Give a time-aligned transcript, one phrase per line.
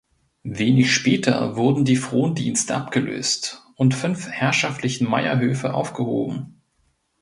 [0.41, 6.59] Wenig später wurden die Frondienste abgelöst und fünf herrschaftlichen Meierhöfe aufgehoben.